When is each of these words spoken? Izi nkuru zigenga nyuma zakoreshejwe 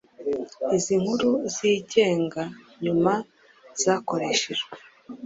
Izi 0.75 0.93
nkuru 1.01 1.29
zigenga 1.55 2.43
nyuma 2.83 3.13
zakoreshejwe 3.81 4.73